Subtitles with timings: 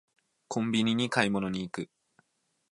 [0.47, 1.89] コンビニに買い物に行く